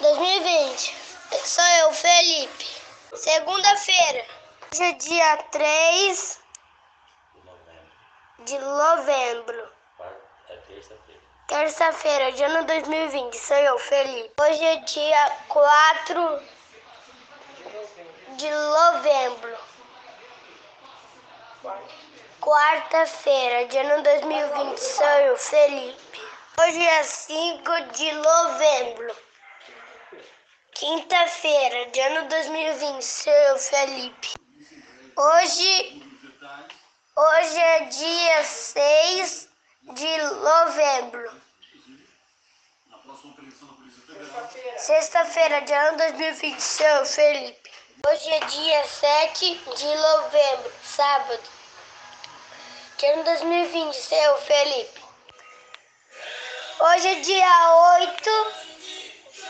2020. 0.00 0.96
Sou 1.44 1.64
eu, 1.64 1.92
Felipe. 1.92 2.66
Segunda-feira. 3.14 4.26
Hoje 4.72 4.82
é 4.82 4.92
dia 4.92 5.36
3 5.50 6.40
de 8.40 8.58
novembro. 8.58 9.68
É 10.48 10.56
terça-feira. 10.56 11.20
Terça-feira 11.46 12.32
de 12.32 12.42
ano 12.44 12.64
2020. 12.64 13.36
Sou 13.36 13.56
eu, 13.56 13.78
Felipe. 13.78 14.32
Hoje 14.40 14.64
é 14.64 14.76
dia 14.76 15.30
4 15.48 16.42
de 18.36 18.50
novembro. 18.50 19.58
Quarta-feira 22.40 23.66
de 23.66 23.76
ano 23.78 24.02
2020. 24.02 24.78
Sou 24.78 25.06
eu, 25.06 25.36
Felipe. 25.36 26.33
Hoje 26.56 26.80
é 26.80 27.02
5 27.02 27.80
de 27.94 28.12
novembro. 28.12 29.16
Quinta-feira 30.72 31.90
de 31.90 32.00
ano 32.00 32.28
2020. 32.28 33.02
Sou 33.02 33.32
eu, 33.32 33.58
Felipe. 33.58 34.34
Hoje, 35.16 36.02
hoje 37.16 37.58
é 37.58 37.80
dia 37.86 38.44
6 38.44 39.48
de 39.94 40.18
novembro. 40.18 41.42
Sexta-feira 44.78 45.60
de 45.62 45.72
ano 45.72 45.98
2020. 45.98 46.60
Sou 46.60 46.86
eu, 46.86 47.04
Felipe. 47.04 47.70
Hoje 48.06 48.30
é 48.30 48.40
dia 48.46 48.84
7 48.86 49.60
de 49.76 49.96
novembro, 49.96 50.72
sábado. 50.84 51.42
De 52.96 53.06
ano 53.06 53.24
2020. 53.24 53.92
Sou 53.92 54.18
eu, 54.18 54.36
Felipe. 54.38 55.03
Hoje 56.80 57.08
é 57.08 57.20
dia 57.20 57.74
8 58.00 58.30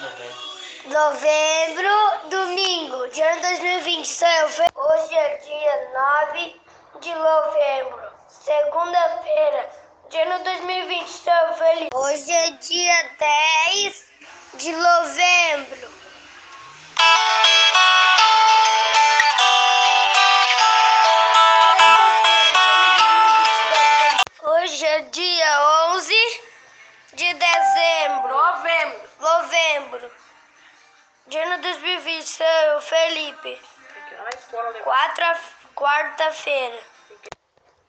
Novembro. 0.00 0.50
Novembro, 0.86 2.28
domingo, 2.30 3.08
de 3.08 3.20
ano 3.20 3.42
2020, 3.42 4.06
sou 4.08 4.26
eu. 4.26 4.48
Hoje 4.74 5.14
é 5.14 5.36
dia 5.36 5.90
9 6.32 6.60
de 7.00 7.14
novembro, 7.14 8.12
segunda-feira, 8.28 9.70
de 10.08 10.16
ano 10.18 10.44
2020, 10.44 11.08
sou 11.08 11.32
eu, 11.32 11.54
Felipe. 11.54 11.90
Hoje 11.94 12.32
é 12.32 12.50
dia 12.52 13.10
10 13.18 14.04
de 14.54 14.72
novembro. 14.72 15.90
De 27.20 27.34
dezembro. 27.34 28.28
Novembro. 28.28 29.10
Novembro. 29.20 30.10
De 31.26 31.38
ano 31.38 31.62
2020, 31.62 32.26
sou 32.26 32.46
eu, 32.46 32.80
Felipe. 32.80 33.60
Quatro, 34.82 35.24
quarta-feira. 35.74 36.80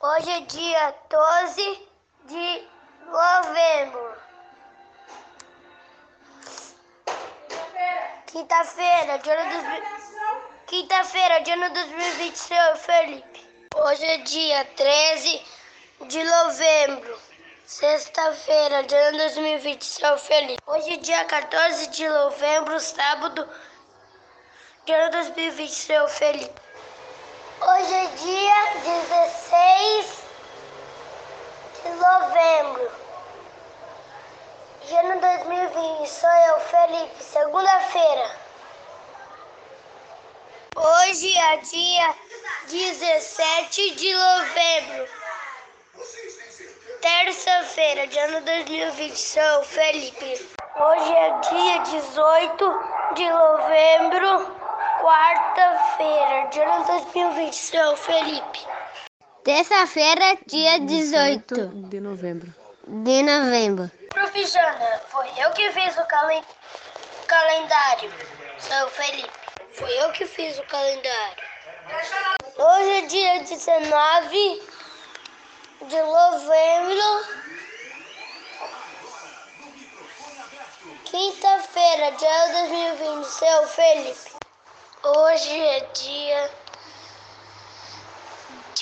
Hoje 0.00 0.30
é 0.30 0.40
dia 0.40 0.94
12 1.10 1.88
de 2.24 2.68
novembro. 3.04 4.16
Quinta-feira, 8.32 9.18
de 9.18 9.30
ano 9.30 9.50
2020. 9.50 9.88
Quinta-feira, 10.68 11.40
de 11.40 11.50
ano 11.50 11.74
2020, 11.74 12.34
sou 12.34 12.56
eu, 12.56 12.76
Felipe. 12.76 13.68
Hoje 13.76 14.04
é 14.06 14.16
dia 14.18 14.64
13 14.64 15.46
de 16.06 16.24
novembro. 16.24 17.27
Sexta-feira, 17.68 18.82
de 18.84 18.94
ano 18.94 19.18
2020, 19.18 19.84
sou 19.84 20.08
eu, 20.08 20.18
Felipe. 20.18 20.62
Hoje 20.66 20.96
dia 20.96 21.22
14 21.26 21.88
de 21.88 22.08
novembro, 22.08 22.80
sábado, 22.80 23.46
de 24.86 24.92
ano 24.94 25.10
2020, 25.10 25.70
sou 25.70 25.94
eu, 25.96 26.08
Felipe. 26.08 26.60
Hoje 27.60 27.94
é 27.94 28.06
dia 28.06 28.64
16 29.04 30.24
de 31.82 31.90
novembro, 31.90 32.90
de 34.86 34.94
ano 34.94 35.20
2020, 35.20 36.08
sou 36.08 36.30
eu, 36.30 36.60
Felipe. 36.60 37.22
Segunda-feira. 37.22 38.36
Hoje 40.74 41.36
é 41.36 41.56
dia 41.58 42.14
17 42.66 43.90
de 43.94 44.14
novembro. 44.14 45.17
Terça-feira 47.48 48.06
de 48.08 48.18
ano 48.18 48.42
2020, 48.42 49.16
sou 49.16 49.62
Felipe. 49.64 50.48
Hoje 50.76 51.12
é 51.14 51.40
dia 51.48 51.78
18 51.78 52.80
de 53.14 53.30
novembro, 53.30 54.54
quarta-feira 55.00 56.48
de 56.50 56.60
ano 56.60 56.84
2020, 56.84 57.54
sou 57.54 57.96
Felipe. 57.96 58.66
Terça-feira, 59.44 60.36
dia 60.46 60.78
18 60.80 61.68
de 61.88 62.00
novembro. 62.00 62.54
de 62.86 63.22
novembro. 63.22 63.90
Professora, 64.10 65.02
foi 65.08 65.28
eu 65.38 65.50
que 65.52 65.72
fiz 65.72 65.96
o 65.96 66.04
calen- 66.04 66.44
calendário. 67.26 68.12
Sou 68.58 68.84
o 68.86 68.90
Felipe. 68.90 69.30
Foi 69.72 69.90
eu 70.02 70.12
que 70.12 70.26
fiz 70.26 70.58
o 70.58 70.64
calendário. 70.64 71.44
Hoje 72.58 72.90
é 72.90 73.00
dia 73.06 73.38
19 73.42 74.62
de 75.86 76.02
novembro. 76.02 77.38
Quinta-feira, 81.04 82.10
dia 82.12 82.46
2020, 82.52 83.24
seu 83.26 83.68
Felipe. 83.68 84.30
Hoje 85.04 85.58
é 85.58 85.80
dia 85.92 86.50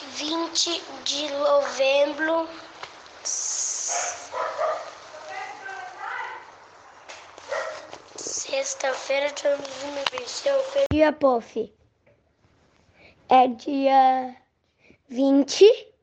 20 0.00 0.82
de 1.04 1.30
novembro. 1.32 2.48
Sexta-feira, 8.16 9.32
dia 9.32 9.56
2020, 9.56 10.28
seu 10.28 10.62
Felipe. 10.64 10.86
Dia, 10.92 11.12
Pof. 11.12 11.72
É 13.28 13.48
dia 13.48 14.36
20 15.08 15.58
de 15.58 15.95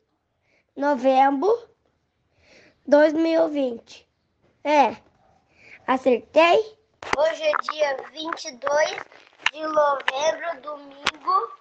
novembro 0.76 1.70
2020. 2.88 4.08
É, 4.64 4.96
acertei? 5.86 6.78
Hoje 7.18 7.44
é 7.44 7.52
dia 7.72 7.98
22 8.12 8.96
de 9.52 9.62
novembro, 9.62 10.62
domingo 10.62 11.52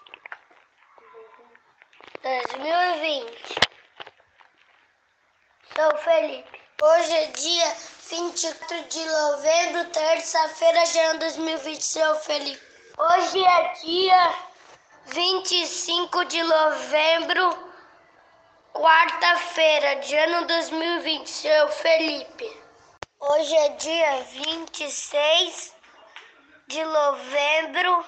2020. 2.22 3.62
Sou 5.74 5.96
Felipe. 5.98 6.62
Hoje 6.82 7.12
é 7.12 7.26
dia 7.28 7.76
24 8.10 8.84
de 8.88 9.04
novembro, 9.04 9.90
terça-feira 9.90 10.82
ano 11.10 11.18
2020. 11.20 11.82
Sou 11.82 12.14
Felipe. 12.16 12.62
Hoje 12.98 13.44
é 13.44 13.72
dia 13.74 14.34
25 15.06 16.24
de 16.26 16.42
novembro, 16.42 17.71
quarta-feira 18.72 19.96
de 19.96 20.16
ano 20.16 20.46
2020. 20.46 21.28
Sou 21.28 21.68
Felipe. 21.68 22.62
Hoje 23.20 23.54
é 23.54 23.68
dia 23.70 24.22
26 24.22 25.74
de 26.68 26.84
novembro, 26.84 28.04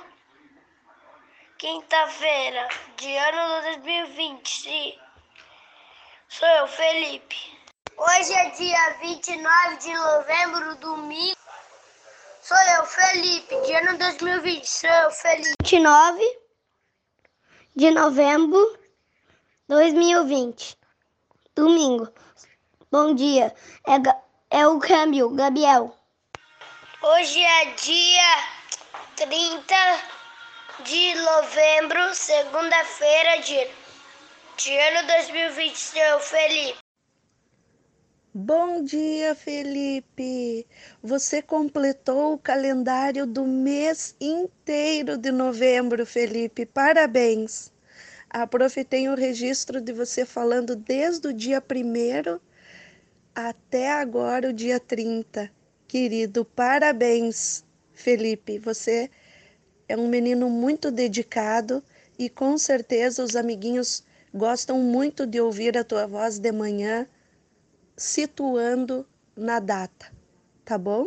quinta-feira 1.58 2.68
de 2.96 3.16
ano 3.16 3.62
2020. 3.62 5.00
Sou 6.28 6.48
eu, 6.48 6.66
Felipe. 6.66 7.36
Hoje 7.96 8.34
é 8.34 8.50
dia 8.50 8.96
29 9.00 9.76
de 9.76 9.92
novembro, 9.92 10.74
domingo. 10.76 11.38
Sou 12.40 12.58
eu, 12.76 12.84
Felipe, 12.86 13.60
de 13.60 13.72
ano 13.74 13.98
2020. 13.98 14.66
Sou 14.66 14.90
eu, 14.90 15.10
Felipe. 15.10 15.54
29 15.62 16.38
de 17.76 17.90
novembro 17.90 18.83
2020. 19.68 20.76
Domingo. 21.54 22.08
Bom 22.90 23.14
dia. 23.14 23.54
É, 23.86 24.58
é 24.58 24.66
o 24.66 24.78
câmbio, 24.78 25.30
Gabriel. 25.30 25.96
Hoje 27.02 27.42
é 27.42 27.64
dia 27.74 28.44
30 29.16 29.74
de 30.84 31.14
novembro, 31.14 32.14
segunda-feira 32.14 33.40
de, 33.42 33.68
de 34.56 34.76
ano 34.76 35.06
2020. 35.06 35.76
Sou 35.76 36.02
eu, 36.02 36.20
Felipe. 36.20 36.78
Bom 38.36 38.82
dia, 38.82 39.34
Felipe! 39.34 40.66
Você 41.00 41.40
completou 41.40 42.34
o 42.34 42.38
calendário 42.38 43.26
do 43.26 43.44
mês 43.44 44.16
inteiro 44.20 45.16
de 45.16 45.30
novembro, 45.30 46.04
Felipe. 46.04 46.66
Parabéns! 46.66 47.73
A 48.36 48.48
prof 48.48 48.84
tem 48.84 49.08
o 49.08 49.14
registro 49.14 49.80
de 49.80 49.92
você 49.92 50.26
falando 50.26 50.74
desde 50.74 51.28
o 51.28 51.32
dia 51.32 51.62
1 51.62 52.40
até 53.32 53.92
agora, 53.92 54.48
o 54.48 54.52
dia 54.52 54.80
30. 54.80 55.48
Querido, 55.86 56.44
parabéns! 56.44 57.64
Felipe, 57.92 58.58
você 58.58 59.08
é 59.88 59.96
um 59.96 60.08
menino 60.08 60.50
muito 60.50 60.90
dedicado 60.90 61.80
e 62.18 62.28
com 62.28 62.58
certeza 62.58 63.22
os 63.22 63.36
amiguinhos 63.36 64.02
gostam 64.34 64.80
muito 64.80 65.28
de 65.28 65.40
ouvir 65.40 65.78
a 65.78 65.84
tua 65.84 66.04
voz 66.04 66.40
de 66.40 66.50
manhã 66.50 67.06
situando 67.96 69.06
na 69.36 69.60
data, 69.60 70.12
tá 70.64 70.76
bom? 70.76 71.06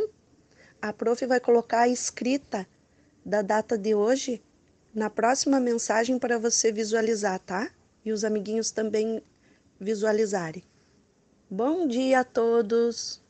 A 0.81 0.93
prof 0.93 1.25
vai 1.25 1.41
colocar 1.41 1.81
a 1.81 1.89
escrita 1.89 2.65
da 3.25 3.41
data 3.41 3.77
de 3.77 3.93
hoje 3.93 4.41
na 4.97 5.11
próxima 5.11 5.59
mensagem 5.59 6.17
para 6.17 6.39
você 6.39 6.71
visualizar, 6.71 7.37
tá? 7.37 7.69
E 8.03 8.11
os 8.11 8.23
amiguinhos 8.23 8.71
também 8.71 9.21
visualizarem. 9.79 10.63
Bom 11.47 11.87
dia 11.87 12.21
a 12.21 12.23
todos! 12.23 13.21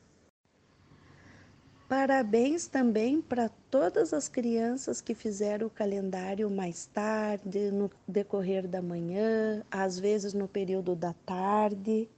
Parabéns 1.90 2.68
também 2.68 3.22
para 3.22 3.50
todas 3.70 4.14
as 4.14 4.30
crianças 4.30 5.02
que 5.02 5.14
fizeram 5.14 5.68
o 5.68 5.70
calendário 5.70 6.50
mais 6.50 6.86
tarde, 6.86 7.70
no 7.70 7.92
decorrer 8.08 8.66
da 8.66 8.82
manhã, 8.82 9.62
às 9.70 10.00
vezes 10.00 10.34
no 10.34 10.48
período 10.48 10.96
da 10.96 11.14
tarde. 11.26 12.10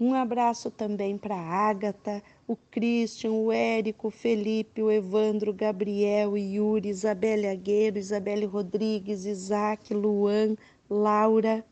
Um 0.00 0.14
abraço 0.14 0.70
também 0.70 1.18
para 1.18 1.34
Ágata, 1.34 2.22
o 2.46 2.54
Christian, 2.70 3.32
o 3.32 3.50
Érico, 3.50 4.06
o 4.06 4.10
Felipe, 4.12 4.80
o 4.80 4.92
Evandro, 4.92 5.50
o 5.50 5.54
Gabriel, 5.54 6.30
o 6.30 6.38
Yuri, 6.38 6.88
Isabelle 6.88 7.48
Agueiro, 7.48 7.98
Isabelle 7.98 8.46
Rodrigues, 8.46 9.26
Isaac, 9.26 9.92
Luan, 9.92 10.56
Laura. 10.88 11.64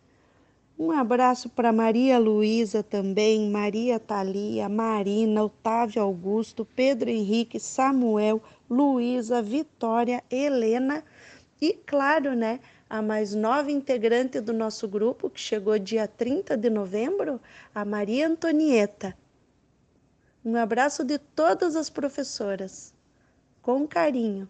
Um 0.76 0.90
abraço 0.90 1.49
para 1.49 1.73
Maria 1.73 2.19
Luísa 2.19 2.82
também, 2.82 3.49
Maria 3.49 4.00
Thalia, 4.00 4.69
Marina, 4.69 5.44
Otávio 5.44 6.02
Augusto, 6.02 6.64
Pedro 6.64 7.08
Henrique, 7.08 7.61
Samuel, 7.61 8.43
Luísa, 8.69 9.40
Vitória, 9.40 10.23
Helena 10.28 11.05
e, 11.61 11.73
claro, 11.73 12.35
né, 12.35 12.61
a 12.88 13.00
mais 13.03 13.35
nova 13.35 13.70
integrante 13.70 14.41
do 14.41 14.53
nosso 14.53 14.87
grupo, 14.87 15.31
que 15.31 15.41
chegou 15.41 15.79
dia 15.79 16.06
30 16.06 16.56
de 16.56 16.70
novembro, 16.70 17.41
a 17.75 17.85
Maria 17.85 18.29
Antonieta. 18.29 19.17
Um 20.44 20.55
abraço 20.56 21.03
de 21.03 21.19
todas 21.19 21.75
as 21.75 21.91
professoras, 21.91 22.94
com 23.62 23.87
carinho. 23.87 24.49